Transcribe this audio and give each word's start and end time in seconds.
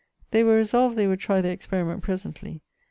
They 0.31 0.43
were 0.43 0.55
resolved 0.55 0.97
they 0.97 1.05
would 1.05 1.19
try 1.19 1.41
the 1.41 1.51
experiment 1.51 2.01
presently. 2.01 2.63